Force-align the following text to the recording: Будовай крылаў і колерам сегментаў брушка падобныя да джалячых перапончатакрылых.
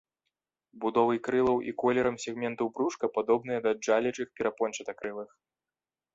Будовай 0.85 1.19
крылаў 1.27 1.57
і 1.71 1.73
колерам 1.83 2.15
сегментаў 2.25 2.67
брушка 2.81 3.05
падобныя 3.19 3.59
да 3.67 3.71
джалячых 3.83 4.27
перапончатакрылых. 4.41 5.29